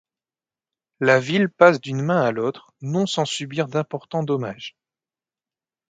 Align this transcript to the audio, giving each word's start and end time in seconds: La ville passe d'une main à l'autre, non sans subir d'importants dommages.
La 0.99 1.19
ville 1.19 1.47
passe 1.47 1.79
d'une 1.79 2.01
main 2.01 2.23
à 2.23 2.31
l'autre, 2.31 2.73
non 2.81 3.05
sans 3.05 3.25
subir 3.25 3.67
d'importants 3.67 4.23
dommages. 4.23 4.75